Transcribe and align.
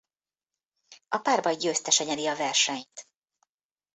A 1.07 1.17
párbaj 1.17 1.55
győztese 1.55 2.03
nyeri 2.03 2.27
a 2.27 2.35
versenyt. 2.35 3.07